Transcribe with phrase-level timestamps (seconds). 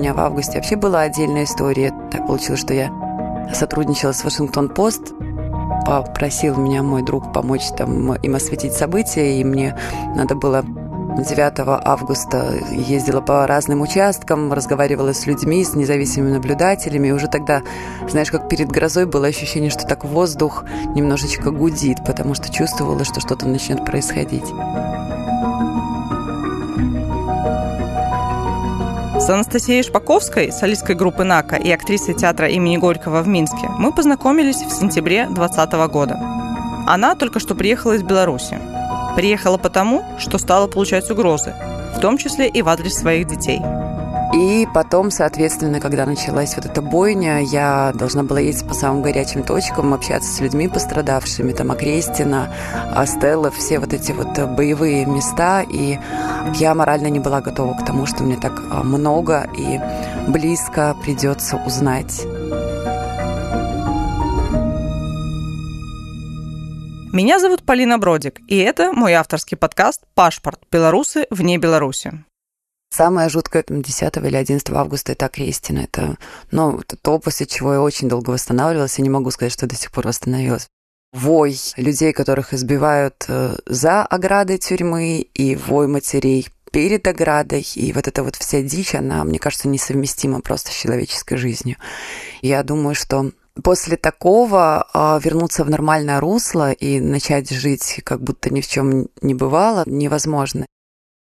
[0.00, 1.92] меня в августе вообще была отдельная история.
[2.10, 2.90] Так получилось, что я
[3.52, 5.12] сотрудничала с Вашингтон-Пост,
[5.84, 9.76] попросил меня мой друг помочь там им осветить события, и мне
[10.16, 11.52] надо было 9
[11.84, 17.08] августа ездила по разным участкам, разговаривала с людьми, с независимыми наблюдателями.
[17.08, 17.60] И уже тогда,
[18.08, 23.20] знаешь, как перед грозой было ощущение, что так воздух немножечко гудит, потому что чувствовала, что
[23.20, 24.46] что-то начнет происходить.
[29.30, 34.56] С Анастасией Шпаковской, солисткой группы «Нака» и актрисой театра имени Горького в Минске мы познакомились
[34.56, 36.18] в сентябре 2020 года.
[36.88, 38.58] Она только что приехала из Беларуси.
[39.14, 41.54] Приехала потому, что стала получать угрозы,
[41.94, 43.60] в том числе и в адрес своих детей.
[44.32, 49.42] И потом, соответственно, когда началась вот эта бойня, я должна была ездить по самым горячим
[49.42, 52.54] точкам, общаться с людьми пострадавшими, там, Окрестина,
[52.94, 55.98] Астелла, все вот эти вот боевые места, и
[56.54, 59.80] я морально не была готова к тому, что мне так а, много и
[60.30, 62.24] близко придется узнать.
[67.12, 70.60] Меня зовут Полина Бродик, и это мой авторский подкаст «Пашпорт.
[70.70, 72.24] Белорусы вне Беларуси».
[72.92, 75.80] Самое жуткое там, 10 или 11 августа это Окрестина.
[75.80, 76.16] Это,
[76.50, 79.92] ну, то, после чего я очень долго восстанавливалась, и не могу сказать, что до сих
[79.92, 80.66] пор восстановилась.
[81.12, 88.06] Вой людей, которых избивают э, за оградой тюрьмы, и вой матерей перед оградой, и вот
[88.08, 91.76] эта вот вся дичь, она, мне кажется, несовместима просто с человеческой жизнью.
[92.42, 93.30] Я думаю, что
[93.62, 99.08] после такого э, вернуться в нормальное русло и начать жить, как будто ни в чем
[99.22, 100.66] не бывало, невозможно.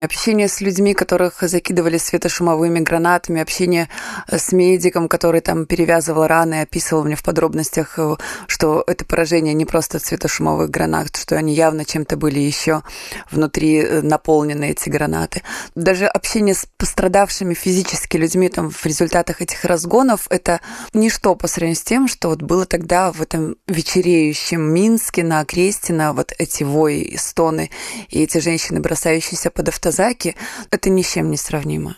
[0.06, 3.90] Общение с людьми, которых закидывали светошумовыми гранатами, общение
[4.28, 9.56] э, с медиком, который там перевязывал раны, описывал мне в подробностях, э, что это поражение
[9.56, 12.84] не просто светошумовых гранат, что они явно чем-то были еще
[13.32, 15.42] внутри э, наполнены эти гранаты.
[15.74, 20.62] Даже общение с пострадавшими физически людьми там в результатах этих разгонов это
[20.94, 26.14] ничто по сравнению с тем, что вот было тогда в этом вечереющем Минске на Окрестина
[26.14, 27.72] вот эти вои, стоны
[28.10, 30.36] и эти женщины, бросающиеся под автомобиль автозаки,
[30.72, 31.98] это ни с чем не сравнимо.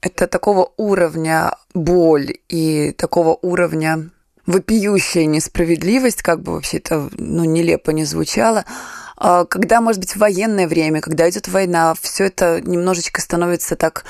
[0.00, 4.10] Это такого уровня боль и такого уровня
[4.46, 8.64] вопиющая несправедливость, как бы вообще это ну, нелепо не звучало,
[9.16, 14.04] а когда, может быть, военное время, когда идет война, все это немножечко становится так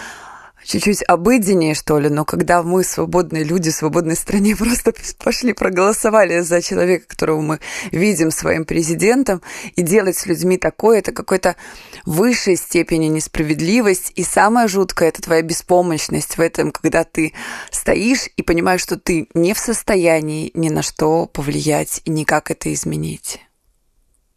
[0.64, 6.40] чуть-чуть обыденнее, что ли, но когда мы, свободные люди в свободной стране, просто пошли проголосовали
[6.40, 9.42] за человека, которого мы видим своим президентом,
[9.76, 11.56] и делать с людьми такое, это какой-то
[12.04, 17.32] высшей степени несправедливость, и самое жуткое– это твоя беспомощность в этом, когда ты
[17.70, 22.72] стоишь и понимаешь, что ты не в состоянии ни на что повлиять и никак это
[22.72, 23.40] изменить.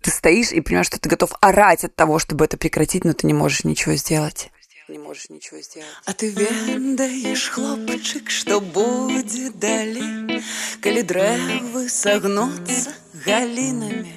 [0.01, 3.25] Ты стоишь и понимаешь, что ты готов орать от того, чтобы это прекратить, но ты
[3.25, 4.51] не можешь ничего сделать
[4.88, 5.88] не можешь ничего сделать.
[6.04, 10.42] А ты ведаешь, хлопчик, что будет далей,
[10.80, 12.92] Калі дрэвы сагнуцца
[13.26, 14.14] галінамі.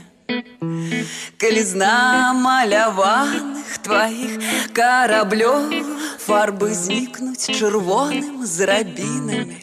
[1.44, 4.38] Калі з намаляваных тваіх
[4.78, 5.76] караблёў
[6.24, 9.60] фарбы знікнуць чырвоным з рабінамі.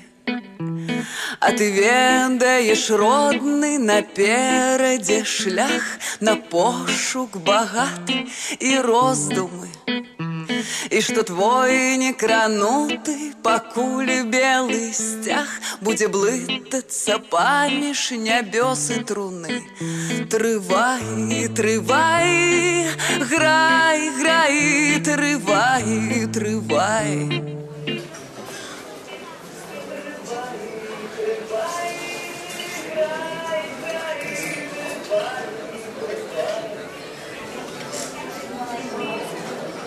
[1.41, 8.28] А ты ведаеш родны наперадзе шлях на пошук багаты
[8.61, 9.72] і роздумы.
[10.95, 15.50] и что твой некрануты пакуль белый стяг
[15.81, 19.59] будзе блытацца паміж нябёс і труны.
[20.31, 22.88] Трывай трывай
[23.28, 27.65] грай грай трывай трывай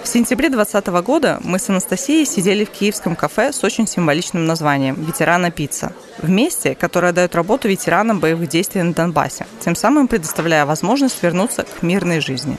[0.09, 4.95] В сентябре 2020 года мы с Анастасией сидели в киевском кафе с очень символичным названием
[4.95, 5.93] «Ветерана пицца».
[6.17, 11.65] В месте, которое дает работу ветеранам боевых действий на Донбассе, тем самым предоставляя возможность вернуться
[11.65, 12.57] к мирной жизни.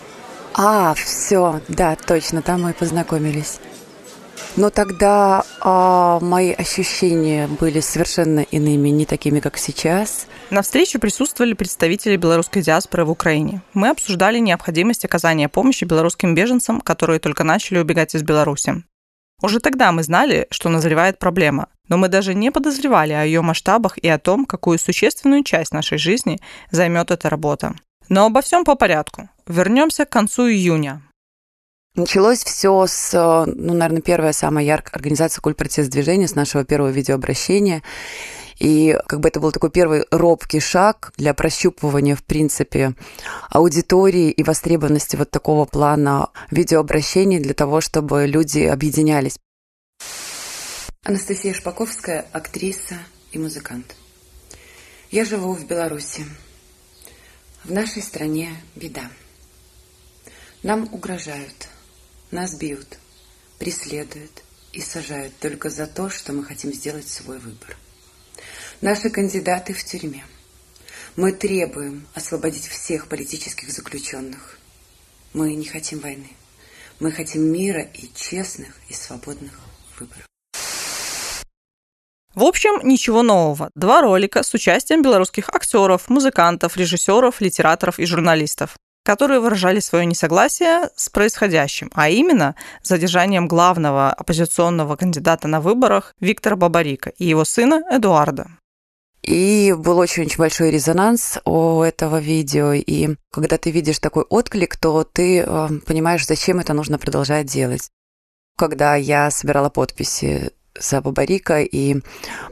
[0.54, 3.60] А, все, да, точно, там мы познакомились.
[4.60, 10.28] Но тогда а, мои ощущения были совершенно иными, не такими, как сейчас.
[10.50, 13.62] На встрече присутствовали представители белорусской диаспоры в Украине.
[13.74, 18.84] Мы обсуждали необходимость оказания помощи белорусским беженцам, которые только начали убегать из Беларуси.
[19.42, 23.98] Уже тогда мы знали, что назревает проблема, но мы даже не подозревали о ее масштабах
[23.98, 26.38] и о том, какую существенную часть нашей жизни
[26.70, 27.76] займет эта работа.
[28.10, 29.30] Но обо всем по порядку.
[29.48, 31.02] Вернемся к концу июня.
[31.96, 36.90] Началось все с, ну, наверное, первая самая яркая организация «Культ протест движения», с нашего первого
[36.90, 37.84] видеообращения.
[38.60, 42.94] И как бы это был такой первый робкий шаг для прощупывания, в принципе,
[43.50, 49.38] аудитории и востребованности вот такого плана видеообращений для того, чтобы люди объединялись.
[51.04, 52.98] Анастасия Шпаковская– актриса
[53.32, 53.96] и музыкант.
[55.10, 56.26] Я живу в Беларуси.
[57.64, 59.10] В нашей стране беда.
[60.62, 61.70] Нам угрожают,
[62.32, 63.00] нас бьют,
[63.58, 67.76] преследуют и сажают только за то, что мы хотим сделать свой выбор.
[68.82, 70.24] Наши кандидаты в тюрьме.
[71.16, 74.58] Мы требуем освободить всех политических заключенных.
[75.34, 76.30] Мы не хотим войны.
[77.00, 79.60] Мы хотим мира и честных и свободных
[80.00, 80.26] выборов.
[82.36, 83.70] В общем, ничего нового.
[83.76, 88.78] Два ролика с участием белорусских актеров, музыкантов, режиссеров, литераторов и журналистов
[89.10, 92.54] которые выражали свое несогласие с происходящим, а именно
[92.84, 98.52] задержанием главного оппозиционного кандидата на выборах Виктора Бабарика и его сына Эдуарда.
[99.24, 102.74] И был очень-очень большой резонанс у этого видео.
[102.74, 107.90] И когда ты видишь такой отклик, то ты э, понимаешь, зачем это нужно продолжать делать.
[108.60, 111.98] Когда я собирала подписи за Бабарика, и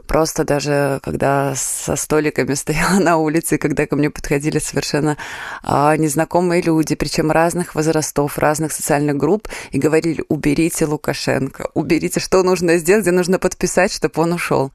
[0.06, 5.16] просто даже когда со столиками стояла на улице, когда ко мне подходили совершенно
[5.62, 12.42] а, незнакомые люди, причем разных возрастов, разных социальных групп, и говорили, уберите Лукашенко, уберите, что
[12.42, 14.72] нужно сделать, где нужно подписать, чтобы он ушел.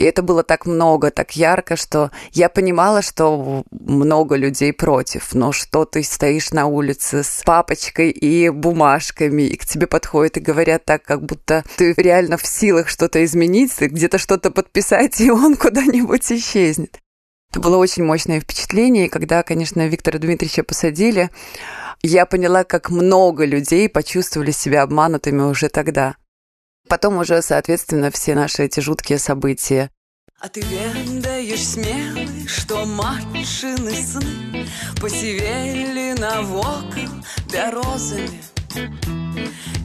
[0.00, 5.34] И это было так много, так ярко, что я понимала, что много людей против.
[5.34, 10.40] Но что ты стоишь на улице с папочкой и бумажками, и к тебе подходят и
[10.40, 15.54] говорят так, как будто ты реально в силах что-то изменить, где-то что-то подписать, и он
[15.54, 16.98] куда-нибудь исчезнет.
[17.50, 21.28] Это было очень мощное впечатление, и когда, конечно, Виктора Дмитриевича посадили,
[22.00, 26.16] я поняла, как много людей почувствовали себя обманутыми уже тогда.
[26.89, 29.89] Потом уже, соответственно, все наши эти жуткие события.
[30.39, 34.67] А ты ведаешь смелый, что матшины сны
[35.01, 37.09] Посевели навокал
[37.51, 38.41] бярозами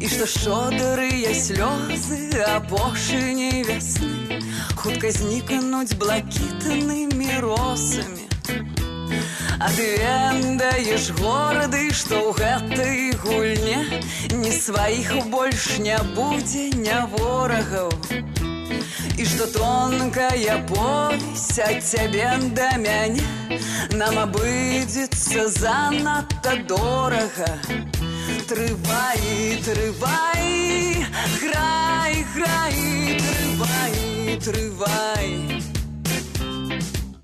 [0.01, 4.41] І што шодырыя слёзы апошыняй вясны
[4.81, 8.24] хутка знікнуць блакітнымі росамі.
[9.61, 14.03] А ты ведаеш горады, што ў гэтай гульне
[14.41, 17.91] ні сваіх больш не будзе не ворагаў.
[19.21, 23.25] І што тонкая повесь ад цябе да мяне
[23.93, 27.53] нам абыдзецца занадта дорага.
[28.49, 31.05] Трывай, трывай,
[31.45, 32.79] грай, грай,
[33.29, 35.54] трывай, трывай.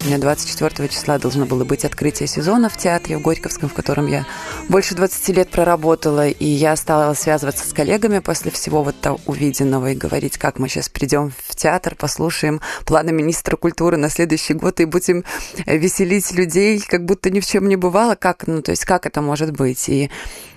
[0.04, 4.08] У меня 24 числа должно было быть открытие сезона в театре в Горьковском, в котором
[4.08, 4.26] я
[4.68, 9.92] больше 20 лет проработала, и я стала связываться с коллегами после всего вот того увиденного
[9.92, 14.80] и говорить, как мы сейчас придем в театр, послушаем планы министра культуры на следующий год
[14.80, 15.24] и будем
[15.68, 19.22] веселить людей, как будто ни в чем не бывало, как, ну, то есть как это
[19.22, 19.88] может быть.
[19.88, 20.10] И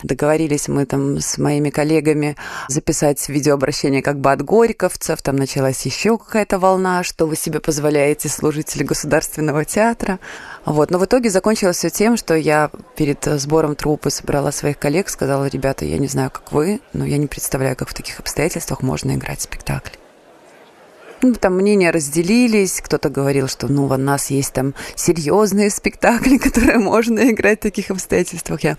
[0.03, 2.37] договорились мы там с моими коллегами
[2.69, 8.31] записать видеообращение как бы от горьковцев, там началась еще какая-то волна, что вы себе позволяете,
[8.31, 8.85] служители
[9.35, 10.19] государственного театра.
[10.65, 10.91] Вот.
[10.91, 15.47] Но в итоге закончилось все тем, что я перед сбором трупы собрала своих коллег, сказала,
[15.47, 19.15] ребята, я не знаю, как вы, но я не представляю, как в таких обстоятельствах можно
[19.15, 19.97] играть спектакль.
[21.25, 26.77] Ну, там мнения разделились, кто-то говорил, что ну, у нас есть там серьезные спектакли, которые
[26.77, 28.63] можно играть в таких обстоятельствах.
[28.63, 28.77] Я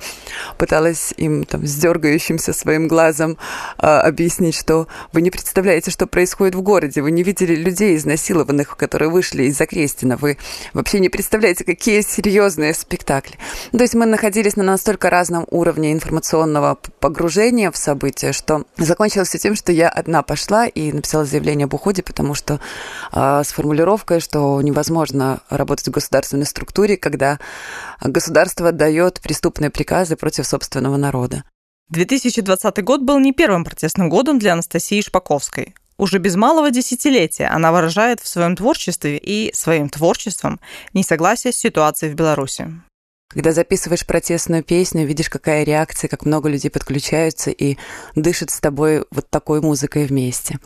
[0.59, 3.39] пыталась им там с дергающимся своим глазом
[3.79, 8.77] э, объяснить, что вы не представляете, что происходит в городе, вы не видели людей изнасилованных,
[8.77, 10.37] которые вышли из Окрестина, вы
[10.73, 13.39] вообще не представляете, какие серьезные спектакли.
[13.71, 19.55] То есть мы находились на настолько разном уровне информационного погружения в события, что закончилось тем,
[19.55, 22.59] что я одна пошла и написала заявление об уходе, потому что
[23.11, 27.39] э, с формулировкой, что невозможно работать в государственной структуре, когда
[28.01, 31.43] государство дает преступные приказы против собственного народа.
[31.89, 35.75] 2020 год был не первым протестным годом для Анастасии Шпаковской.
[35.97, 40.59] Уже без малого десятилетия она выражает в своем творчестве и своим творчеством
[40.93, 42.81] несогласие с ситуацией в Беларуси.
[43.35, 47.75] Когда записываешь протестную песню, видишь, какая реакция, как много людей подключаются и
[48.15, 50.57] дышат с тобой вот такой музыкой вместе.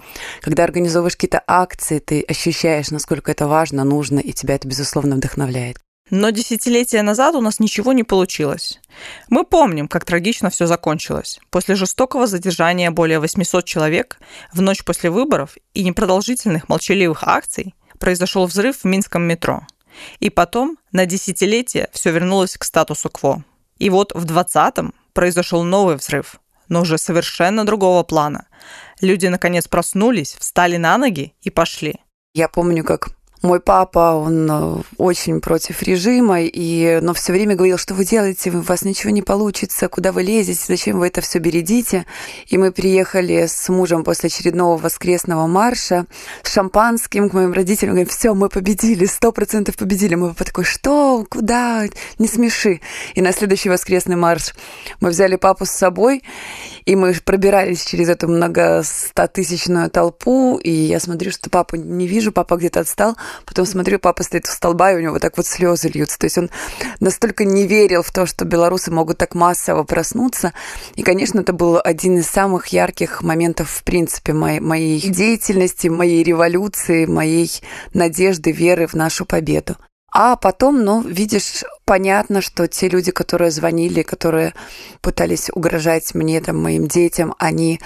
[0.42, 5.78] Когда организовываешь какие-то акции, ты ощущаешь, насколько это важно, нужно, и тебя это, безусловно, вдохновляет.
[6.12, 8.80] Но десятилетия назад у нас ничего не получилось.
[9.30, 11.40] Мы помним, как трагично все закончилось.
[11.50, 14.20] После жестокого задержания более 800 человек
[14.54, 19.66] в ночь после выборов и непродолжительных молчаливых акций произошел взрыв в Минском метро–
[20.20, 23.44] и потом на десятилетие все вернулось к статусу кво.
[23.78, 28.48] И вот в 20-м произошел новый взрыв, но уже совершенно другого плана.
[29.02, 31.96] Люди наконец проснулись, встали на ноги и пошли.
[32.34, 33.10] Я помню, как
[33.42, 38.52] Мой папа, он э, очень против режима, и, но все время говорил, что вы делаете,
[38.52, 42.06] у вас ничего не получится, куда вы лезете, зачем вы это все бередите.
[42.48, 46.06] И мы приехали с мужем после очередного воскресного марша
[46.44, 50.16] с шампанским к моим родителям, говорим, все, мы победили, сто процентов победили.
[50.16, 51.86] Мой папа такой, что, куда,
[52.18, 52.82] не смеши.
[53.16, 54.54] И на следующий воскресный марш
[55.00, 56.24] мы взяли папу с собой,
[56.84, 62.58] и мы пробирались через эту многостотысячную толпу, и я смотрю, что папу не вижу, папа
[62.58, 65.90] где-то отстал, Потом смотрю, папа стоит у столба, и у него вот так вот слезы
[65.90, 66.20] льются.
[66.20, 66.50] То есть он
[67.00, 70.54] настолько не верил в то, что белорусы могут так массово проснуться.
[70.96, 76.24] И, конечно, это был один из самых ярких моментов, в принципе, моей, моей деятельности, моей
[76.24, 77.52] революции, моей
[77.94, 79.76] надежды, веры в нашу победу.
[80.12, 84.54] А потом, ну, видишь, понятно, что те люди, которые звонили, которые
[85.02, 87.80] пытались угрожать мне, там, моим детям, они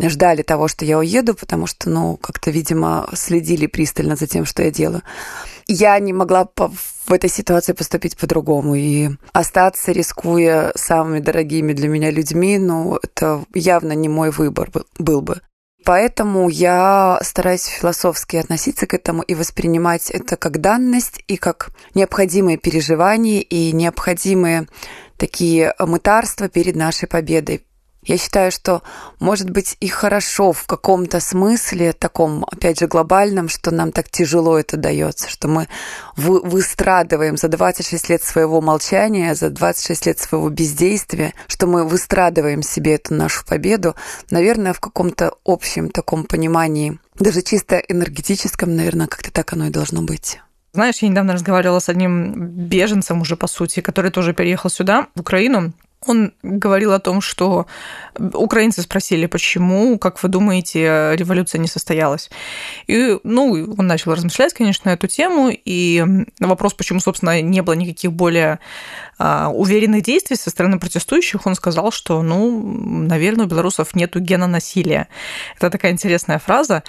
[0.00, 4.62] ждали того, что я уеду, потому что, ну, как-то, видимо, следили пристально за тем, что
[4.62, 5.02] я делаю.
[5.66, 8.74] Я не могла в этой ситуации поступить по-другому.
[8.74, 15.20] И остаться, рискуя самыми дорогими для меня людьми, ну, это явно не мой выбор был
[15.20, 15.40] бы.
[15.88, 22.58] Поэтому я стараюсь философски относиться к этому и воспринимать это как данность и как необходимые
[22.58, 24.68] переживания и необходимые
[25.16, 27.64] такие мытарства перед нашей победой.
[28.08, 28.82] Я считаю, что,
[29.20, 34.58] может быть, и хорошо в каком-то смысле, таком, опять же, глобальном, что нам так тяжело
[34.58, 35.68] это дается, что мы
[36.16, 42.62] вы, выстрадываем за 26 лет своего молчания, за 26 лет своего бездействия, что мы выстрадываем
[42.62, 43.94] себе эту нашу победу,
[44.30, 50.00] наверное, в каком-то общем таком понимании, даже чисто энергетическом, наверное, как-то так оно и должно
[50.00, 50.40] быть.
[50.72, 52.32] Знаешь, я недавно разговаривала с одним
[52.68, 55.74] беженцем уже, по сути, который тоже переехал сюда, в Украину,
[56.06, 57.66] он говорил о том, что
[58.18, 62.30] украинцы спросили, почему, как вы думаете, революция не состоялась.
[62.86, 66.04] И, ну, он начал размышлять, конечно, эту тему, и
[66.38, 68.60] на вопрос, почему, собственно, не было никаких более
[69.18, 74.46] а, уверенных действий со стороны протестующих, он сказал, что, ну, наверное, у белорусов нет гена
[74.46, 75.08] насилия.
[75.56, 76.84] Это такая интересная фраза.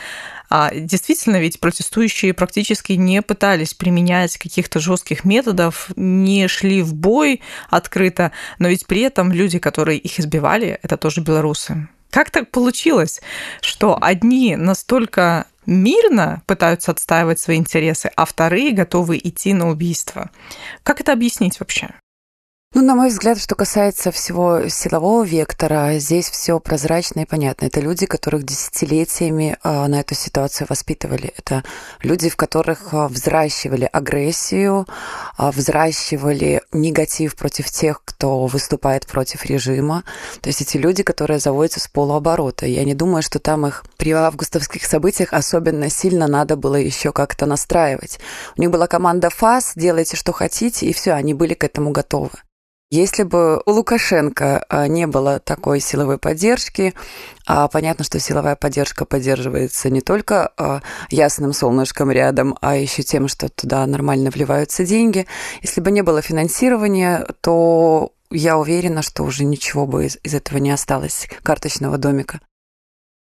[0.49, 7.41] А действительно, ведь протестующие практически не пытались применять каких-то жестких методов, не шли в бой
[7.69, 11.87] открыто, но ведь при этом люди, которые их избивали, это тоже белорусы.
[12.09, 13.21] Как так получилось,
[13.61, 20.31] что одни настолько мирно пытаются отстаивать свои интересы, а вторые готовы идти на убийство?
[20.81, 21.91] Как это объяснить вообще?
[22.75, 27.65] Ну, на мой взгляд, что касается всего силового вектора, здесь все прозрачно и понятно.
[27.65, 31.33] Это люди, которых десятилетиями а, на эту ситуацию воспитывали.
[31.35, 31.63] Это
[32.03, 34.85] люди, в которых а, взращивали агрессию,
[35.35, 40.03] а, взращивали негатив против тех, кто выступает против режима.
[40.39, 42.67] То есть эти люди, которые заводятся с полуоборота.
[42.67, 47.47] Я не думаю, что там их при августовских событиях особенно сильно надо было еще как-то
[47.47, 48.19] настраивать.
[48.57, 52.29] У них была команда ФАС, делайте, что хотите, и все, они были к этому готовы.
[52.91, 56.95] Если бы у Лукашенко а, не было такой силовой поддержки,
[57.45, 60.81] а понятно, что силовая поддержка поддерживается не только а,
[61.11, 65.27] ясным солнышком рядом, а еще тем, что туда нормально вливаются деньги.
[65.61, 70.57] Если бы не было финансирования, то я уверена, что уже ничего бы из, из этого
[70.57, 72.39] не осталось, карточного домика.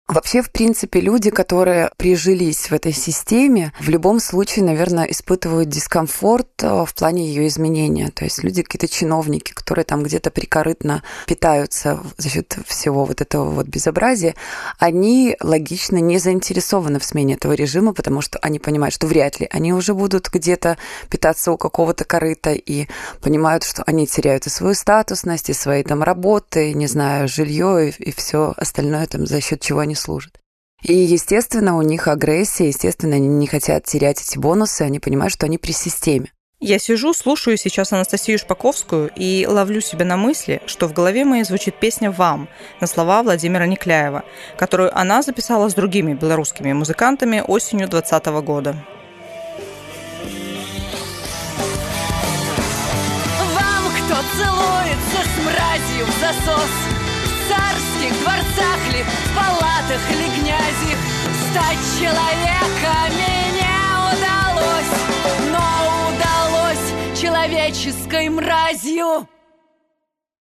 [0.09, 6.49] Вообще, в принципе, люди, которые прижились в этой системе, в любом случае, наверное, испытывают дискомфорт
[6.63, 8.11] э, в плане ее изменения.
[8.11, 13.51] То есть люди, какие-то чиновники, которые там где-то прикорытно питаются за счет всего вот этого
[13.51, 14.35] вот безобразия,
[14.79, 19.49] они логично не заинтересованы в смене этого режима, потому что они понимают, что вряд ли
[19.51, 20.79] они уже будут где-то
[21.11, 22.87] питаться у какого-то корыта и
[23.21, 28.03] понимают, что они теряют и свою статусность, и свои там работы, не знаю, жилье и,
[28.05, 30.41] и все остальное там за счет чего они служат.
[30.83, 35.47] И, естественно, у них агрессия, естественно, они не хотят терять эти бонусы, они понимают, что
[35.47, 36.33] они при системе.
[36.61, 41.45] Я сижу, слушаю сейчас Анастасию Шпаковскую и ловлю себя на мысли, что в голове моей
[41.45, 42.49] звучит песня «Вам»
[42.81, 44.25] на слова Владимира Никляева,
[44.57, 48.85] которую она записала с другими белорусскими музыкантами осенью 2020 года.
[53.55, 56.98] Вам, кто целуется с мразью в засос,
[58.09, 60.97] царских дворцах ли, в палатах ли князи
[61.51, 63.77] Стать человеками не
[64.13, 64.95] удалось,
[65.51, 69.29] но удалось человеческой мразью.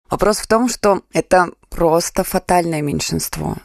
[0.09, 3.55] Вопрос в том, что это просто фатальное меньшинство.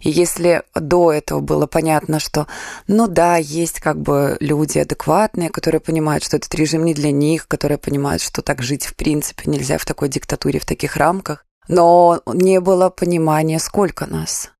[0.00, 2.46] И если до этого было понятно, что,
[2.86, 7.48] ну да, есть как бы люди адекватные, которые понимают, что этот режим не для них,
[7.48, 12.20] которые понимают, что так жить в принципе нельзя в такой диктатуре, в таких рамках, но
[12.26, 14.50] не было понимания, сколько нас.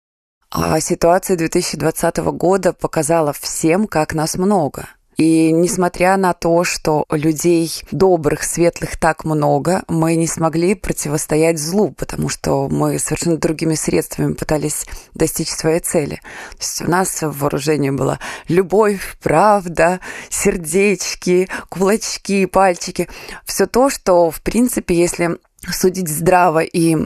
[0.50, 4.86] А ситуация 2020 года показала всем, как нас много.
[5.16, 11.90] И несмотря на то, что людей добрых, светлых так много, мы не смогли противостоять злу,
[11.90, 16.16] потому что мы совершенно другими средствами пытались достичь своей цели.
[16.52, 23.08] То есть у нас в вооружении была любовь, правда, сердечки, кулачки, пальчики.
[23.44, 25.38] Все то, что, в принципе, если
[25.70, 26.96] судить здраво и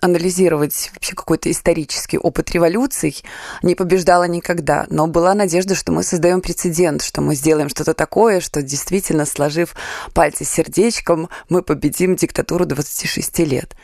[0.00, 3.22] анализировать вообще какой-то исторический опыт революций,
[3.62, 4.86] не побеждала никогда.
[4.90, 9.74] Но была надежда, что мы создаем прецедент, что мы сделаем что-то такое, что действительно, сложив
[10.12, 13.74] пальцы сердечком, мы победим диктатуру 26 лет.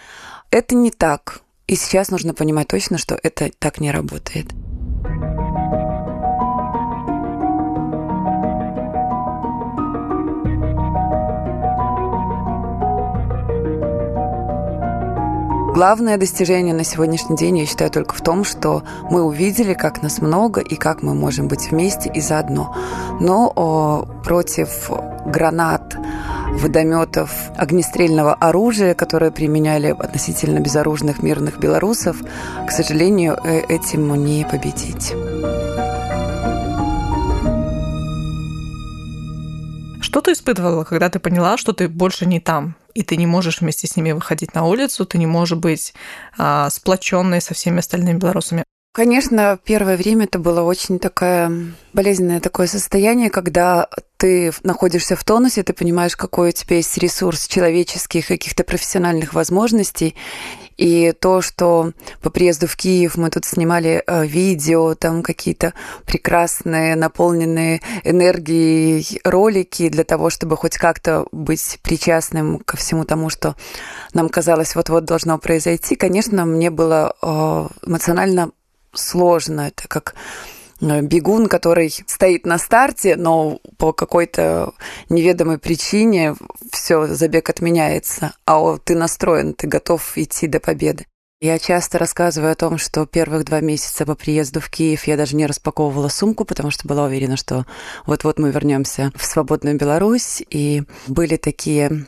[0.51, 1.41] Это не так.
[1.67, 4.47] И сейчас нужно понимать точно, что это так не работает.
[15.75, 20.21] Главное достижение на сегодняшний день, я считаю, только в том, что мы увидели, как нас
[20.21, 22.77] много и как мы можем быть вместе и заодно.
[23.21, 24.91] Но о, против
[25.25, 25.97] гранат,
[26.51, 32.19] водометов, огнестрельного оружия, которое применяли относительно безоружных мирных белорусов,
[32.69, 35.15] к сожалению, э, этим не победить.
[40.13, 42.77] Что ты испытывала, когда ты поняла, что ты больше не там?
[42.93, 45.95] и ты не можешь вместе с ними выходить на улицу, ты не можешь быть
[46.37, 48.65] а, сплоченной со всеми остальными белорусами.
[48.93, 51.51] Конечно, первое время это было очень такое
[51.95, 53.89] болезненное такое состояние, когда
[54.19, 60.15] ты находишься в тонусе, ты понимаешь, какой у тебя есть ресурс человеческих, каких-то профессиональных возможностей,
[60.83, 65.75] и то, что по приезду в Киев мы тут снимали э, видео, там какие-то
[66.07, 73.55] прекрасные, наполненные энергией ролики для того, чтобы хоть как-то быть причастным ко всему тому, что
[74.13, 78.51] нам казалось вот-вот должно произойти, конечно, мне было э, эмоционально
[78.93, 79.69] сложно.
[79.69, 80.17] Это как
[80.83, 84.75] бегун, который стоит на старте, но по какой-то
[85.09, 86.35] неведомой причине
[86.73, 91.07] все, забег отменяется, а ты настроен, ты готов идти до победы.
[91.41, 95.35] Я часто рассказываю о том, что первых два месяца по приезду в Киев я даже
[95.35, 97.67] не распаковывала сумку, потому что была уверена, что
[98.07, 100.41] вот-вот мы вернемся в свободную Беларусь.
[100.51, 102.07] И были такие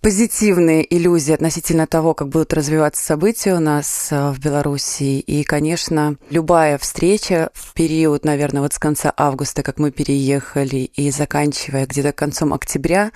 [0.00, 5.20] позитивные иллюзии относительно того, как будут развиваться события у нас э, в Беларуси.
[5.20, 11.10] И, конечно, любая встреча в период, наверное, вот с конца августа, как мы переехали, и
[11.10, 13.12] заканчивая где-то концом октября,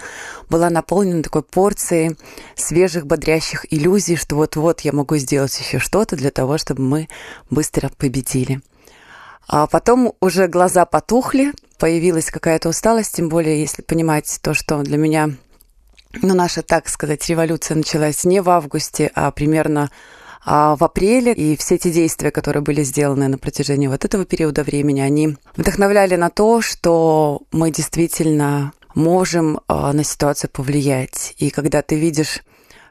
[0.49, 2.17] была наполнена такой порцией
[2.57, 7.09] свежих, бодрящих иллюзий, что вот-вот я могу сделать еще что-то для того, чтобы мы
[7.51, 8.61] быстро победили.
[9.47, 14.97] А потом уже глаза потухли, появилась какая-то усталость, тем более, если понимать то, что для
[14.97, 15.31] меня
[16.23, 19.91] ну, наша, так сказать, революция началась не в августе, а примерно
[20.43, 24.65] а в апреле, и все эти действия, которые были сделаны на протяжении вот этого периода
[24.65, 31.35] времени, они вдохновляли на то, что мы действительно можем а, на ситуацию повлиять.
[31.39, 32.41] И когда ты видишь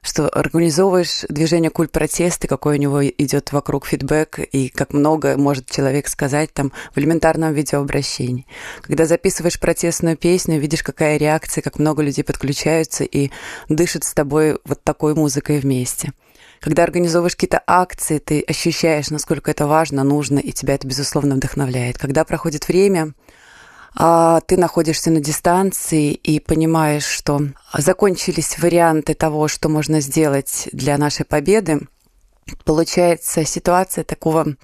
[0.01, 5.69] что организовываешь движение культ протеста, какой у него идет вокруг фидбэк, и как много может
[5.69, 8.45] человек сказать там в элементарном видеообращении.
[8.81, 13.31] Когда записываешь протестную песню, видишь, какая реакция, как много людей подключаются и
[13.67, 16.13] дышат с тобой вот такой музыкой вместе.
[16.59, 21.97] Когда организовываешь какие-то акции, ты ощущаешь, насколько это важно, нужно, и тебя это, безусловно, вдохновляет.
[21.97, 23.13] Когда проходит время,
[24.01, 27.41] а ты находишься на дистанции и понимаешь, что
[27.73, 31.81] закончились варианты того, что можно сделать для нашей победы,
[32.63, 34.55] получается ситуация такого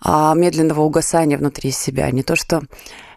[0.00, 2.10] а, медленного угасания внутри себя.
[2.10, 2.62] Не то, что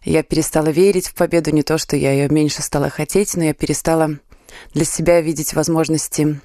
[0.03, 3.55] я перестала верить в победу, не то, что я ее меньше стала хотеть, но я
[3.55, 4.11] перестала
[4.75, 6.39] для себя видеть возможности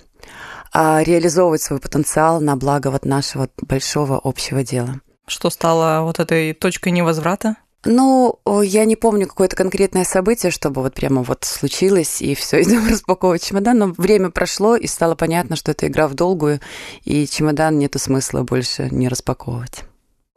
[0.72, 5.03] а, реализовывать свой потенциал на благо вот нашего большого общего дела.
[5.27, 7.57] Что стало вот этой точкой невозврата?
[7.85, 12.87] Ну, я не помню какое-то конкретное событие, чтобы вот прямо вот случилось, и все, идем
[12.90, 16.61] распаковывать чемодан, но время прошло, и стало понятно, что это игра в долгую,
[17.05, 19.83] и чемодан нету смысла больше не распаковывать.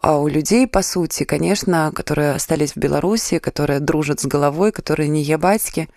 [0.01, 5.09] А у людей, по сути, конечно, которые остались в Беларуси, которые дружат с головой, которые
[5.09, 5.89] не ебатьки,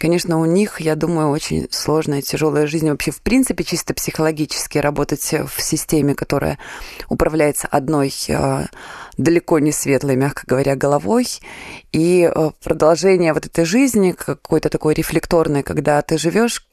[0.00, 2.88] Конечно, у них, я думаю, очень сложная, тяжелая жизнь.
[2.88, 6.58] Вообще, в принципе, чисто психологически работать в системе, которая
[7.10, 8.64] управляется одной э,
[9.18, 11.26] далеко не светлой, мягко говоря, головой.
[11.92, 16.66] И э, продолжение вот этой жизни, какой-то такой рефлекторной, когда ты живешь,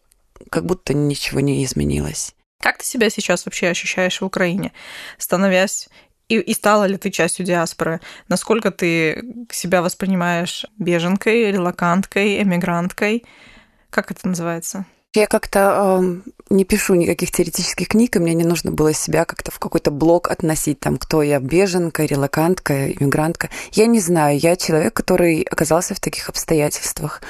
[0.50, 2.34] как будто ничего не изменилось.
[2.62, 4.72] Как ты себя сейчас вообще ощущаешь в Украине,
[5.18, 5.90] становясь
[6.30, 8.02] и, и стала ли ты частью диаспоры?
[8.28, 13.26] Насколько ты себя воспринимаешь беженкой, релаканткой, эмигранткой?
[13.90, 14.86] Как это называется?
[15.18, 19.50] Я как-то э, не пишу никаких теоретических книг, и мне не нужно было себя как-то
[19.50, 23.50] в какой-то блок относить, там, кто я, беженка, релакантка, иммигрантка.
[23.72, 27.24] Я не знаю, я человек, который оказался в таких обстоятельствах.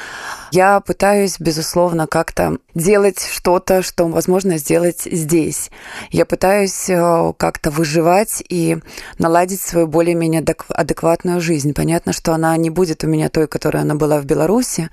[0.51, 5.71] Я пытаюсь, безусловно, как-то делать что-то, что возможно сделать здесь.
[6.11, 8.79] Я пытаюсь э, как-то выживать и
[9.17, 11.73] наладить свою более-менее адекватную жизнь.
[11.73, 14.89] Понятно, что она не будет у меня той, которая она была в Беларуси,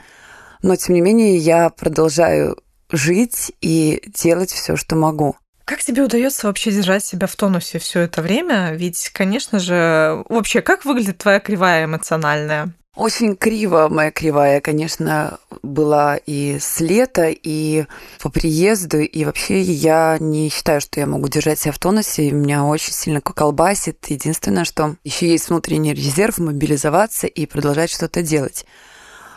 [0.63, 2.57] но тем не менее я продолжаю
[2.97, 5.37] жить и делать все, что могу.
[5.65, 8.75] Как тебе удается вообще держать себя в тонусе все это время?
[8.75, 12.73] Ведь, конечно же, вообще, как выглядит твоя кривая эмоциональная?
[12.97, 17.87] Очень криво моя кривая, конечно, была и с лета, и
[18.21, 22.31] по приезду, и вообще я не считаю, что я могу держать себя в тонусе, и
[22.31, 24.07] меня очень сильно колбасит.
[24.07, 28.65] Единственное, что еще есть внутренний резерв мобилизоваться и продолжать что-то делать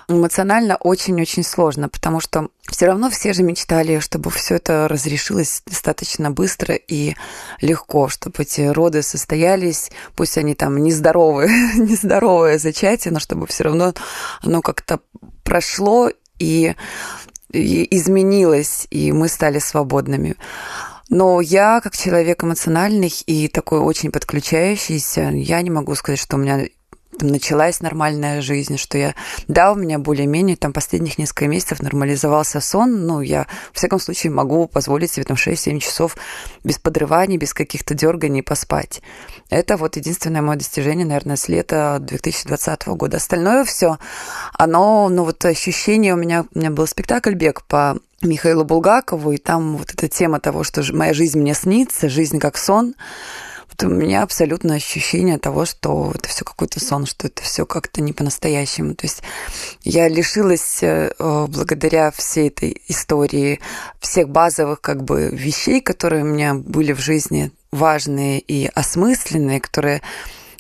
[0.08, 6.32] эмоционально очень-очень сложно, потому что все равно все же мечтали, чтобы все это разрешилось достаточно
[6.32, 7.16] быстро и
[7.62, 13.94] легко, чтобы эти роды состоялись, пусть они там нездоровые, нездоровое зачатие, но чтобы все равно
[14.42, 15.02] оно как-то
[15.44, 16.76] прошло и,
[17.52, 20.36] и изменилось, и мы стали свободными.
[21.10, 26.40] Но я, как человек эмоциональный и такой очень подключающийся, я не могу сказать, что у
[26.40, 26.68] меня
[27.18, 29.16] там, началась нормальная жизнь, что я,
[29.48, 34.32] да, у меня более-менее там последних несколько месяцев нормализовался сон, ну, я, в всяком случае,
[34.32, 36.18] могу позволить себе там 6-7 часов
[36.64, 39.02] без подрываний, без каких-то дерганий поспать.
[39.50, 43.18] Это вот единственное мое достижение, наверное, с лета 2020 года.
[43.18, 43.98] Остальное все,
[44.54, 49.38] оно, ну, вот ощущение у меня, у меня был спектакль «Бег» по Михаилу Булгакову, и
[49.38, 52.96] там вот эта тема того, что моя жизнь мне снится, жизнь как сон,
[53.86, 58.14] у меня абсолютно ощущение того, что это все какой-то сон, что это все как-то не
[58.14, 58.96] по-настоящему.
[58.96, 59.22] То есть
[59.84, 63.60] я лишилась э, благодаря всей этой истории
[64.00, 70.02] всех базовых как бы вещей, которые у меня были в жизни важные и осмысленные, которые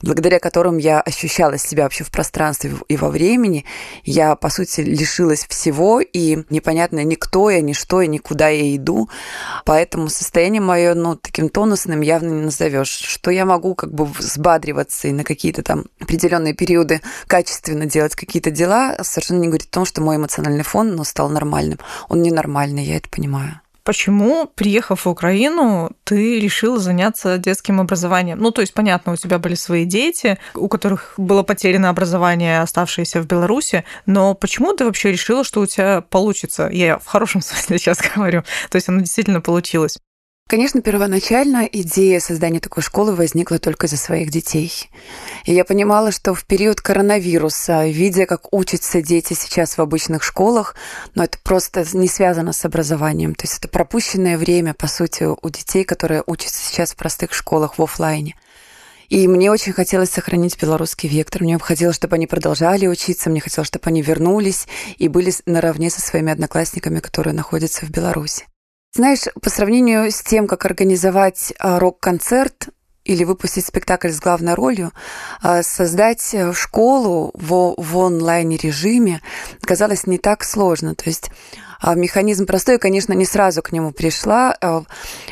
[0.01, 3.65] благодаря которым я ощущала себя вообще в пространстве и во времени,
[4.03, 8.75] я, по сути, лишилась всего, и непонятно ни кто я, ни что я, никуда я
[8.75, 9.09] иду.
[9.65, 12.89] Поэтому состояние мое, ну, таким тонусным явно не назовешь.
[12.89, 18.51] Что я могу как бы взбадриваться и на какие-то там определенные периоды качественно делать какие-то
[18.51, 21.79] дела, совершенно не говорит о том, что мой эмоциональный фон ну, стал нормальным.
[22.09, 23.61] Он ненормальный, я это понимаю.
[23.87, 28.37] Почему, приехав в Украину, ты решила заняться детским образованием?
[28.37, 33.21] Ну, то есть, понятно, у тебя были свои дети, у которых было потеряно образование, оставшееся
[33.21, 36.67] в Беларуси, но почему ты вообще решила, что у тебя получится?
[36.69, 38.43] Я в хорошем смысле сейчас говорю.
[38.69, 39.97] То есть, оно действительно получилось.
[40.47, 44.71] Конечно, первоначально идея создания такой школы возникла только за своих детей.
[45.43, 50.75] И я понимала, что в период коронавируса, видя, как учатся дети сейчас в обычных школах,
[51.15, 53.35] но это просто не связано с образованием.
[53.35, 57.77] То есть это пропущенное время, по сути, у детей, которые учатся сейчас в простых школах
[57.77, 58.35] в офлайне.
[59.09, 61.43] И мне очень хотелось сохранить белорусский вектор.
[61.43, 64.65] Мне хотелось, чтобы они продолжали учиться, мне хотелось, чтобы они вернулись
[64.97, 68.45] и были наравне со своими одноклассниками, которые находятся в Беларуси.
[68.97, 72.69] Знаешь, по сравнению с тем, как организовать а, рок-концерт
[73.05, 74.91] или выпустить спектакль с главной ролью,
[75.43, 79.21] а, создать э, школу в, в онлайн-режиме
[79.61, 80.95] казалось не так сложно.
[80.95, 81.29] То есть
[81.83, 84.83] механизм простой, конечно, не сразу к нему пришла, а,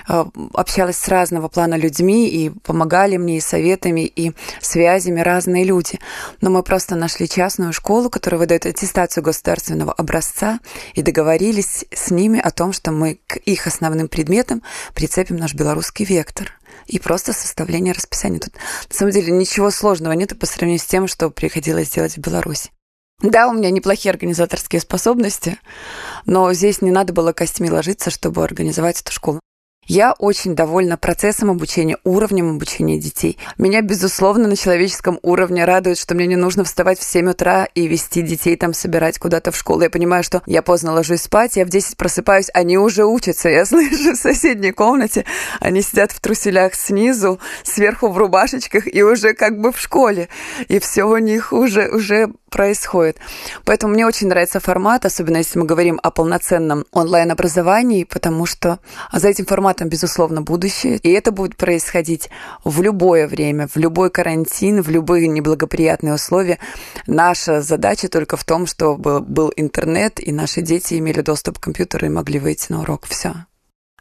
[0.08, 6.00] а, общалась с разного плана людьми, и помогали мне и советами, и связями разные люди.
[6.42, 10.60] Но мы просто нашли частную школу, которая выдает аттестацию государственного образца,
[10.94, 14.62] и договорились с ними о том, что мы к их основным предметам
[14.94, 16.52] прицепим наш белорусский вектор
[16.88, 18.40] и просто составление расписания.
[18.40, 18.54] Тут
[18.90, 22.75] на самом деле ничего сложного нет по сравнению с тем, что приходилось делать в Беларуси.
[23.22, 25.58] Да, у меня неплохие организаторские способности,
[26.26, 29.40] но здесь не надо было костями ложиться, чтобы организовать эту школу.
[29.88, 33.38] Я очень довольна процессом обучения, уровнем обучения детей.
[33.60, 37.88] Меня, безусловно, на человеческом уровне радует, что мне не нужно вставать в 7 утра и
[37.88, 39.84] вести детей там собирать куда-то в школу.
[39.84, 43.50] Я понимаю, что я поздно ложусь спать, я в 10 просыпаюсь, они уже учатся.
[43.50, 45.24] Я слышу в соседней комнате,
[45.60, 50.30] они сидят в труселях снизу, сверху в рубашечках и уже как бы в школе.
[50.68, 53.18] И все у них уже, уже происходит.
[53.66, 58.80] Поэтому мне очень нравится формат, особенно если мы говорим о полноценном онлайн-образовании, потому что
[59.12, 60.96] за этим форматом, безусловно, будущее.
[60.96, 62.30] И это будет происходить
[62.64, 66.60] в любое время, в любой карантин, в любые неблагоприятные условия.
[67.08, 72.06] Наша задача только в том, чтобы был интернет, и наши дети имели доступ к компьютеру
[72.06, 73.06] и могли выйти на урок.
[73.06, 73.34] Все.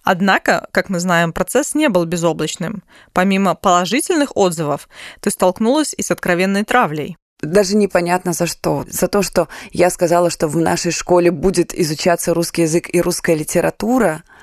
[0.04, 2.84] Однако, как мы знаем, процесс не был безоблачным.
[3.12, 4.88] Помимо положительных отзывов,
[5.20, 7.16] ты столкнулась и с откровенной травлей.
[7.44, 8.84] Даже непонятно за что.
[8.88, 13.34] За то, что я сказала, что в нашей школе будет изучаться русский язык и русская
[13.34, 14.22] литература–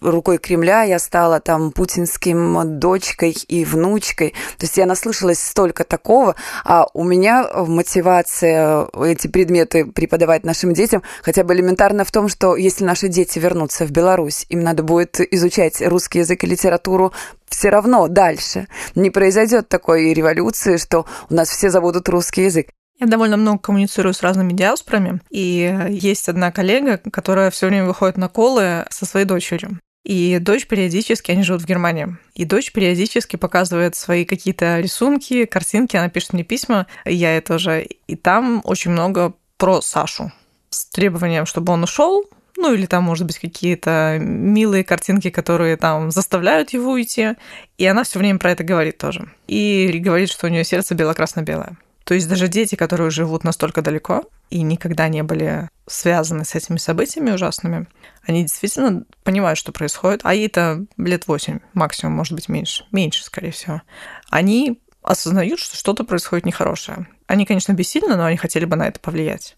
[0.00, 4.30] рукой Кремля, я стала там путинским дочкой и внучкой.
[4.58, 11.02] То есть я наслышалась столько такого, а у меня мотивация эти предметы преподавать нашим детям
[11.22, 15.20] хотя бы элементарно в том, что если наши дети вернутся в Беларусь, им надо будет
[15.32, 17.12] изучать русский язык и литературу
[17.48, 18.68] все равно дальше.
[18.94, 22.68] Не произойдет такой революции, что у нас все забудут русский язык.
[23.00, 28.18] Я довольно много коммуницирую с разными диаспорами, и есть одна коллега, которая все время выходит
[28.18, 29.78] на колы со своей дочерью.
[30.04, 35.96] И дочь периодически, они живут в Германии, и дочь периодически показывает свои какие-то рисунки, картинки,
[35.96, 40.32] она пишет мне письма, я это тоже, и там очень много про Сашу
[40.70, 42.24] с требованием, чтобы он ушел,
[42.56, 47.30] ну или там, может быть, какие-то милые картинки, которые там заставляют его уйти.
[47.78, 49.30] И она все время про это говорит тоже.
[49.46, 51.78] И говорит, что у нее сердце бело-красно-белое.
[52.04, 56.76] То есть даже дети, которые живут настолько далеко и никогда не были связаны с этими
[56.76, 57.86] событиями ужасными,
[58.24, 60.20] они действительно понимают, что происходит.
[60.24, 62.84] А ей-то лет 8 максимум, может быть, меньше.
[62.90, 63.82] Меньше, скорее всего.
[64.28, 67.06] Они осознают, что что-то происходит нехорошее.
[67.26, 69.56] Они, конечно, бессильны, но они хотели бы на это повлиять.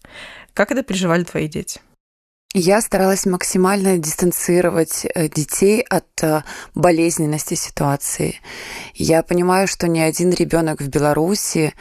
[0.53, 1.81] Как это переживали твои дети?
[2.55, 6.43] Я старалась максимально дистанцировать э, детей от э,
[6.75, 8.35] болезненности ситуации.
[8.93, 11.73] Я понимаю, что ни один ребенок в Беларуси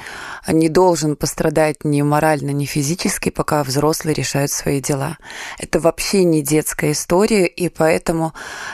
[0.48, 5.18] не должен пострадать ни морально, ни физически, пока взрослые решают свои дела.
[5.58, 8.32] Это вообще не детская история, и поэтому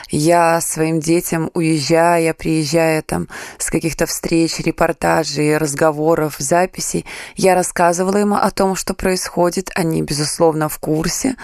[0.09, 8.33] я своим детям, уезжая, приезжая там с каких-то встреч, репортажей, разговоров, записей, я рассказывала им
[8.33, 9.69] о том, что происходит.
[9.75, 11.35] Они, безусловно, в курсе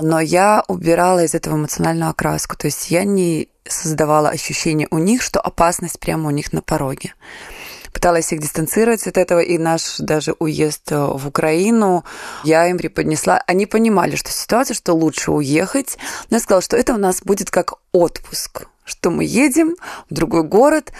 [0.00, 2.56] но я убирала из этого эмоциональную окраску.
[2.56, 7.14] То есть я не создавала ощущение у них, что опасность прямо у них на пороге.
[7.92, 12.04] Пыталась их дистанцировать от этого, и наш даже уезд э, в Украину
[12.44, 13.42] я им преподнесла.
[13.46, 15.96] Они понимали, что ситуация, что лучше уехать.
[16.28, 19.74] Но я сказала, что это у нас будет как отпуск что мы едем
[20.08, 20.92] в другой город,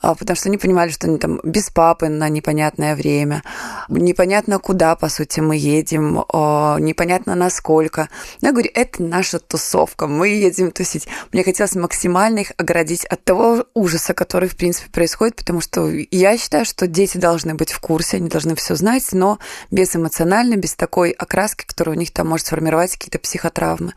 [0.00, 3.42] а, потому что они понимали, что они там без папы на непонятное время,
[3.88, 8.08] непонятно куда, по сути, мы едем, а, непонятно насколько.
[8.40, 11.08] Но я говорю, это наша тусовка, мы едем тусить.
[11.32, 16.38] Мне хотелось максимально их оградить от того ужаса, который, в принципе, происходит, потому что я
[16.38, 19.40] считаю, что дети должны быть в курсе, они должны все знать, но
[19.72, 23.94] без эмоциональной, без такой окраски, которая у них там может сформировать какие-то психотравмы.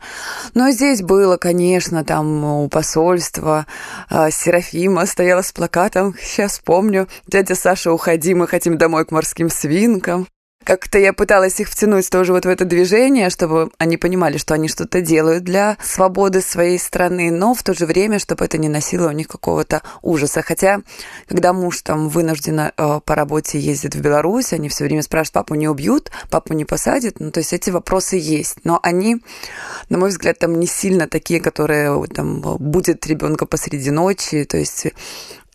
[0.54, 3.66] Но здесь было, конечно, там у посольства издательства
[4.08, 9.50] а, Серафима стояла с плакатом, сейчас помню, «Дядя Саша, уходи, мы хотим домой к морским
[9.50, 10.26] свинкам».
[10.68, 14.68] Как-то я пыталась их втянуть тоже вот в это движение, чтобы они понимали, что они
[14.68, 19.08] что-то делают для свободы своей страны, но в то же время, чтобы это не носило
[19.08, 20.42] у них какого-то ужаса.
[20.42, 20.82] Хотя,
[21.26, 25.54] когда муж там вынужденно э, по работе ездит в Беларусь, они все время спрашивают, папу
[25.54, 27.18] не убьют, папу не посадят.
[27.18, 28.58] Ну, то есть эти вопросы есть.
[28.64, 29.22] Но они,
[29.88, 34.44] на мой взгляд, там не сильно такие, которые там будет ребенка посреди ночи.
[34.44, 34.88] То есть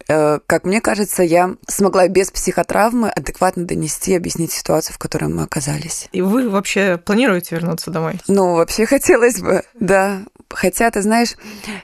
[0.07, 6.07] как мне кажется, я смогла без психотравмы адекватно донести, объяснить ситуацию, в которой мы оказались.
[6.11, 8.19] И вы вообще планируете вернуться домой?
[8.27, 10.23] Ну, вообще хотелось бы, да.
[10.49, 11.35] Хотя, ты знаешь,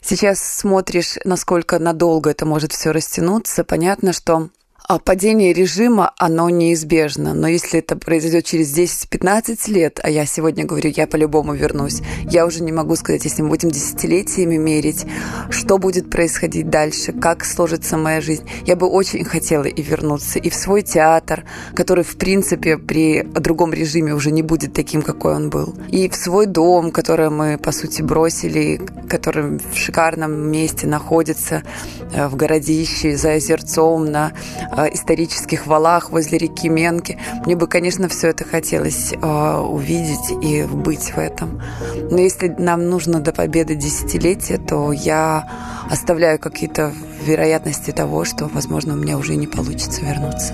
[0.01, 3.63] сейчас смотришь, насколько надолго это может все растянуться.
[3.63, 4.49] Понятно, что
[4.89, 7.35] а падение режима, оно неизбежно.
[7.35, 12.43] Но если это произойдет через 10-15 лет, а я сегодня говорю, я по-любому вернусь, я
[12.43, 15.05] уже не могу сказать, если мы будем десятилетиями мерить,
[15.51, 18.49] что будет происходить дальше, как сложится моя жизнь.
[18.65, 21.43] Я бы очень хотела и вернуться, и в свой театр,
[21.75, 25.75] который, в принципе, при другом режиме уже не будет таким, какой он был.
[25.89, 31.61] И в свой дом, который мы, по сути, бросили, который в шикарном месте находится,
[32.11, 34.33] э, в городище, за озерцом, на
[34.78, 37.17] Э, исторических валах возле реки Менки.
[37.45, 41.61] Мне бы, конечно, все это хотелось э, увидеть и быть в этом.
[42.09, 45.47] Но если нам нужно до победы десятилетия, то я
[45.89, 46.93] оставляю какие-то
[47.25, 50.53] вероятности того, что, возможно, у меня уже не получится вернуться.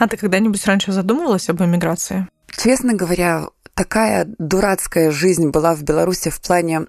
[0.00, 2.26] А ты когда-нибудь раньше задумывалась об эмиграции?
[2.56, 6.86] Честно говоря, такая дурацкая жизнь была в Беларуси в плане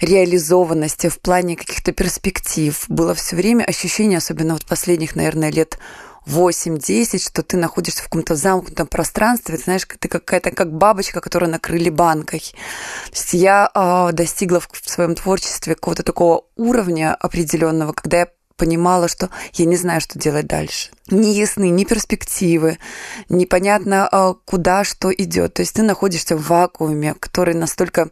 [0.00, 2.84] реализованности, в плане каких-то перспектив.
[2.86, 5.80] Было все время ощущение, особенно вот последних, наверное, лет
[6.28, 11.50] 8-10, что ты находишься в каком-то замкнутом пространстве, ты знаешь, ты какая-то как бабочка, которую
[11.50, 12.38] накрыли банкой.
[13.10, 18.28] То есть я э, достигла в, в своем творчестве какого-то такого уровня определенного, когда я
[18.56, 20.90] понимала, что я не знаю, что делать дальше.
[21.10, 22.78] Не ясны ни перспективы,
[23.28, 25.54] непонятно, а, куда что идет.
[25.54, 28.10] То есть ты находишься в вакууме, который настолько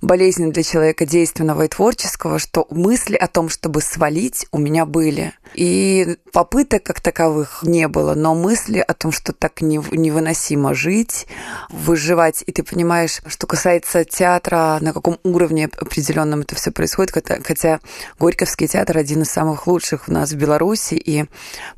[0.00, 5.32] болезнен для человека действенного и творческого, что мысли о том, чтобы свалить, у меня были.
[5.54, 11.26] И попыток как таковых не было, но мысли о том, что так невыносимо жить,
[11.70, 12.42] выживать.
[12.46, 17.12] И ты понимаешь, что касается театра, на каком уровне определенном это все происходит,
[17.44, 17.80] хотя
[18.18, 21.26] Горьковский театр один из самых лучших у нас в Беларуси, и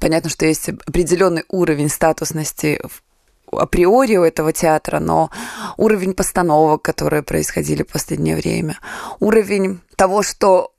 [0.00, 2.80] понятно, что есть определенный уровень статусности
[3.52, 5.30] априори у этого театра, но
[5.76, 8.78] уровень постановок, которые происходили в последнее время,
[9.20, 10.72] уровень того, что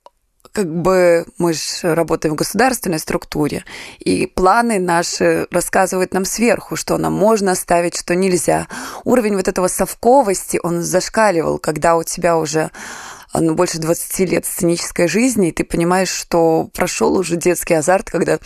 [0.51, 3.63] как бы мы же работаем в государственной структуре,
[3.99, 8.67] и планы наши рассказывают нам сверху, что нам можно ставить, что нельзя.
[9.03, 12.71] Уровень вот этого совковости, он зашкаливал, когда у тебя уже
[13.33, 18.39] ну, больше 20 лет сценической жизни, и ты понимаешь, что прошел уже детский азарт, когда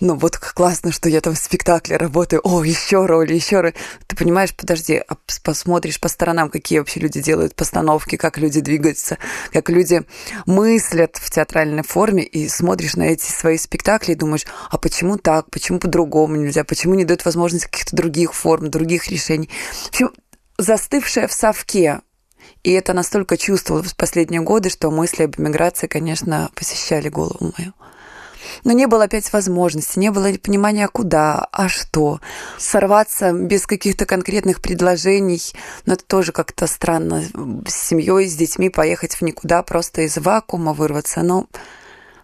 [0.00, 3.74] ну вот классно, что я там в спектакле работаю, о, еще роли, еще роли.
[4.06, 9.18] Ты понимаешь, подожди, а посмотришь по сторонам, какие вообще люди делают постановки, как люди двигаются,
[9.52, 10.02] как люди
[10.46, 15.50] мыслят в театральной форме, и смотришь на эти свои спектакли и думаешь, а почему так,
[15.50, 19.50] почему по-другому нельзя, почему не дают возможность каких-то других форм, других решений.
[19.84, 20.10] В общем,
[20.58, 22.00] застывшая в совке
[22.62, 27.72] и это настолько чувствовалось в последние годы, что мысли об эмиграции, конечно, посещали голову мою.
[28.64, 32.20] Но не было опять возможности, не было понимания, куда, а что.
[32.58, 35.52] Сорваться без каких-то конкретных предложений,
[35.86, 37.22] но это тоже как-то странно.
[37.66, 41.22] С семьей, с детьми поехать в никуда, просто из вакуума вырваться.
[41.22, 41.46] Но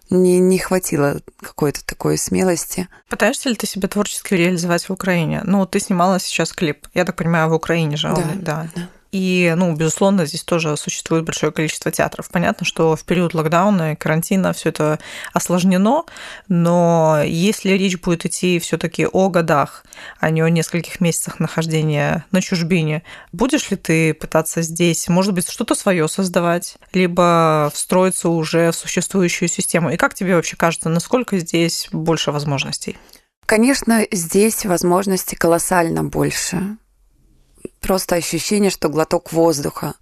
[0.09, 2.87] не, не хватило какой-то такой смелости.
[3.09, 5.41] Пытаешься ли ты себя творчески реализовать в Украине?
[5.43, 8.09] Ну, ты снимала сейчас клип, я так понимаю, в Украине же.
[8.09, 8.69] Да, да.
[8.75, 8.89] да.
[9.17, 12.27] И, ну, безусловно, здесь тоже существует большое количество театров.
[12.29, 14.99] Понятно, что в период локдауна и карантина все это
[15.31, 16.03] осложнено,
[16.49, 19.85] но если речь будет идти все-таки о годах,
[20.19, 25.49] а не о нескольких месяцах нахождения на чужбине, будешь ли ты пытаться здесь, может быть,
[25.49, 29.91] что-то свое создавать, либо встроиться уже в существующую систему?
[29.91, 32.97] И как тебе вообще кажется, насколько здесь больше возможностей?
[33.45, 36.75] Конечно, здесь возможностей колоссально больше
[37.81, 39.95] просто ощущение, что глоток воздуха.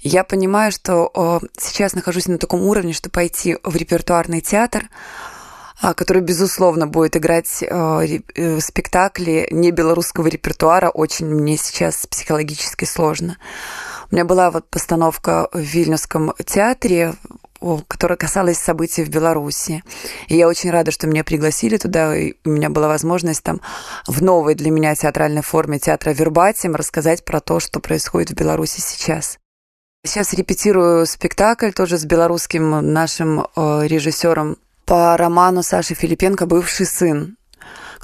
[0.00, 4.88] Я понимаю, что сейчас нахожусь на таком уровне, что пойти в репертуарный театр,
[5.80, 13.38] а, который, безусловно, будет играть э, спектакли не белорусского репертуара, очень мне сейчас психологически сложно.
[14.10, 17.14] У меня была вот постановка в Вильнюсском театре
[17.88, 19.82] которая касалась событий в Беларуси.
[20.28, 23.60] И я очень рада, что меня пригласили туда, и у меня была возможность там
[24.06, 28.80] в новой для меня театральной форме театра «Вербатим» рассказать про то, что происходит в Беларуси
[28.80, 29.38] сейчас.
[30.04, 37.36] Сейчас репетирую спектакль тоже с белорусским нашим э, режиссером по роману Саши Филипенко «Бывший сын»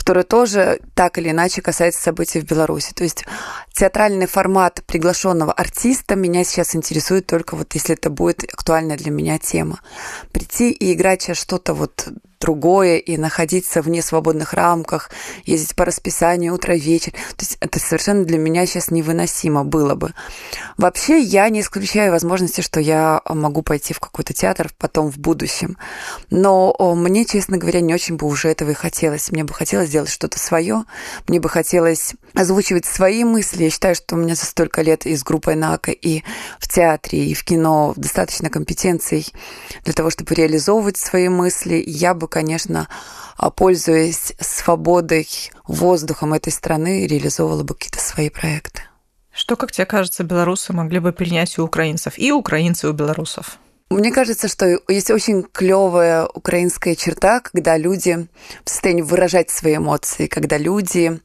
[0.05, 2.93] которая тоже так или иначе касается событий в Беларуси.
[2.93, 3.25] То есть
[3.73, 9.39] театральный формат приглашенного артиста меня сейчас интересует только вот если это будет актуальная для меня
[9.39, 9.81] тема.
[10.31, 12.07] Прийти и играть сейчас что-то вот
[12.45, 15.11] другое и находиться вне свободных рамках,
[15.47, 17.13] ездить по расписанию утро-вечер.
[17.13, 20.13] То есть это совершенно для меня сейчас невыносимо было бы.
[20.77, 25.79] Вообще я не исключаю возможности, что я могу пойти в какой-то театр потом в будущем.
[26.29, 29.33] Но мне, честно говоря, не очень бы уже этого и хотелось.
[29.33, 30.85] Мне бы хотелось сделать что-то свое.
[31.27, 33.65] Мне бы хотелось озвучивать свои мысли.
[33.65, 36.23] Я считаю, что у меня за столько лет и с группой НАКа, и
[36.59, 39.27] в театре, и в кино достаточно компетенций
[39.85, 41.83] для того, чтобы реализовывать свои мысли.
[41.87, 42.89] Я бы конечно,
[43.37, 45.29] а, пользуясь свободой,
[45.69, 48.83] воздухом этой страны, реализовывала бы какие-то свои проекты.
[49.33, 53.59] Что, как тебе кажется, белорусы могли бы перенять у украинцев и украинцы у белорусов?
[53.89, 58.27] Мне кажется, что есть очень клевая украинская черта, когда люди
[58.65, 61.21] в состоянии выражать свои эмоции, когда люди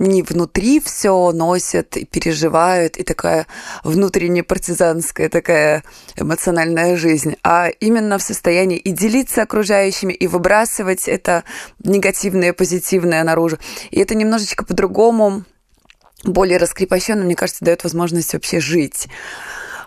[0.00, 3.46] не внутри все носят и переживают, и такая
[3.84, 5.84] внутренняя партизанская такая
[6.16, 11.44] эмоциональная жизнь, а именно в состоянии и делиться окружающими, и выбрасывать это
[11.84, 13.58] негативное, позитивное наружу.
[13.90, 15.44] И это немножечко по-другому,
[16.24, 19.06] более раскрепощенно, мне кажется, дает возможность вообще жить.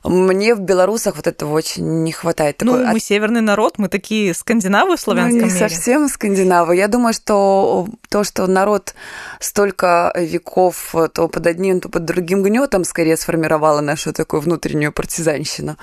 [0.04, 2.62] Мне в белорусах вот этого очень не хватает.
[2.62, 2.94] Ну, Такой...
[2.94, 5.70] мы северный народ, мы такие скандинавы в славянском ну, не мире.
[5.70, 6.76] совсем скандинавы.
[6.76, 8.96] Я думаю, что то, что народ
[9.40, 15.78] столько веков то под одним, то под другим гнетом скорее сформировало нашу такую внутреннюю партизанщину.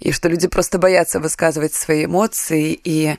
[0.00, 3.16] И что люди просто боятся высказывать свои эмоции и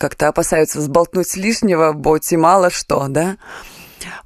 [0.00, 3.36] как-то опасаются сболтнуть лишнего, боти мало что, да.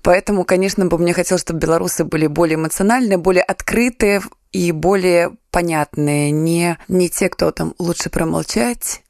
[0.02, 4.22] Поэтому, конечно, бы мне хотелось, чтобы белорусы были более эмоциональные, более открытые
[4.52, 9.02] и более понятные, не, не те, кто там лучше промолчать,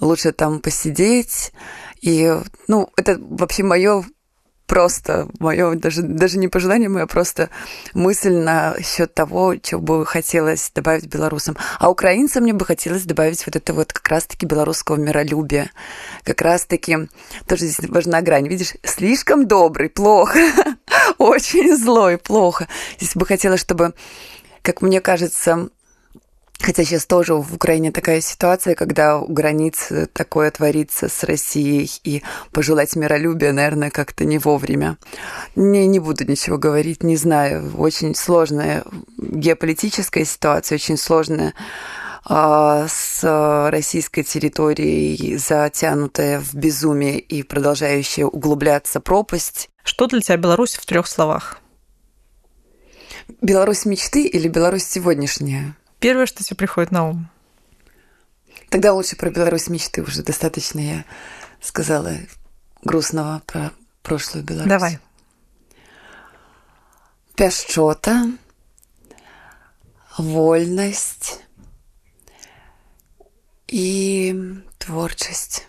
[0.00, 1.52] лучше там посидеть.
[2.00, 2.34] И,
[2.66, 4.04] ну, это вообще мое
[4.70, 7.50] просто мое даже, даже не пожелание мое, просто
[7.92, 11.56] мысль на счет того, что бы хотелось добавить белорусам.
[11.80, 15.72] А украинцам мне бы хотелось добавить вот это вот как раз-таки белорусского миролюбия.
[16.22, 17.08] Как раз-таки,
[17.48, 20.38] тоже здесь важна грань, видишь, слишком добрый, плохо,
[21.18, 22.68] очень злой, плохо.
[22.98, 23.92] Здесь бы хотелось, чтобы,
[24.62, 25.68] как мне кажется,
[26.60, 32.22] Хотя сейчас тоже в Украине такая ситуация, когда у границ такое творится с Россией, и
[32.52, 34.98] пожелать миролюбия, наверное, как-то не вовремя.
[35.56, 37.72] Не, не буду ничего говорить, не знаю.
[37.78, 38.84] Очень сложная
[39.16, 41.54] геополитическая ситуация, очень сложная
[42.26, 49.70] а, с российской территорией, затянутая в безумие и продолжающая углубляться пропасть.
[49.82, 51.58] Что для тебя Беларусь в трех словах?
[53.40, 55.74] Беларусь мечты или Беларусь сегодняшняя?
[56.00, 57.28] Первое, что тебе приходит на ум.
[58.70, 61.04] Тогда лучше про Беларусь мечты уже достаточно я
[61.60, 62.12] сказала
[62.82, 63.72] грустного про
[64.02, 64.68] прошлую Беларусь.
[64.68, 64.98] Давай.
[67.36, 68.32] Пяшчота,
[70.16, 71.42] вольность
[73.66, 75.66] и творчесть.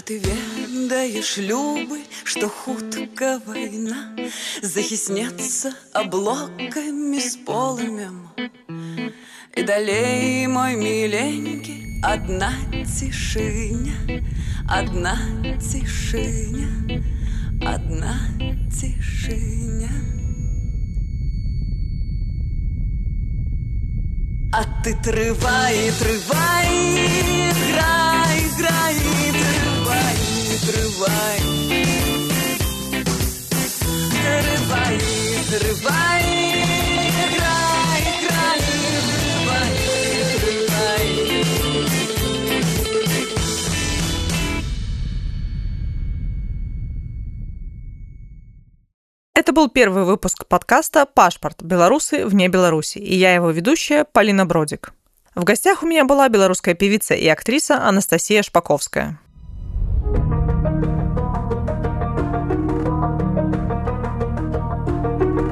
[0.00, 4.16] А ты ведаешь, любы, что хутка война
[4.62, 8.30] Захиснецца облоками с полымем.
[9.54, 12.54] И далей, мой миленький, одна
[12.86, 14.24] тишиня
[14.66, 15.18] Одна
[15.58, 17.02] тишиня,
[17.62, 18.16] одна
[18.70, 19.90] тишиня.
[24.50, 26.68] А ты трывай, трывай,
[27.50, 28.99] играй, играй,
[30.70, 31.38] трывай.
[34.20, 34.98] Трывай,
[35.50, 36.22] трывай,
[37.26, 38.58] играй, играй,
[39.08, 39.72] трывай,
[40.40, 41.44] трывай.
[49.34, 51.62] Это был первый выпуск подкаста «Пашпорт.
[51.62, 54.92] Белорусы вне Беларуси» и я его ведущая Полина Бродик.
[55.34, 59.18] В гостях у меня была белорусская певица и актриса Анастасия Шпаковская.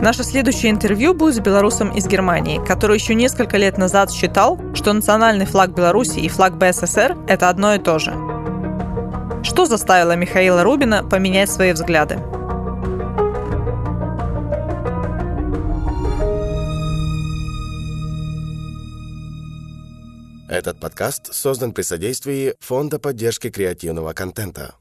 [0.01, 4.93] Наше следующее интервью будет с белорусом из Германии, который еще несколько лет назад считал, что
[4.93, 8.13] национальный флаг Беларуси и флаг БССР– это одно и то же.
[9.43, 12.21] Что заставило Михаила Рубина поменять свои взгляды?
[20.49, 24.77] Этот подкаст создан при содействии Фонда поддержки креативного контента.